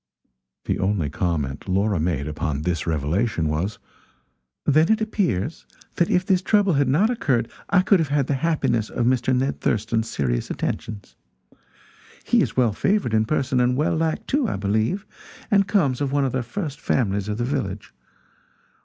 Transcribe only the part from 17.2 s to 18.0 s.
of the village.